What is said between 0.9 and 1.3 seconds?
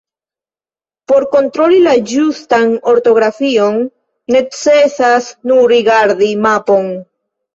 Por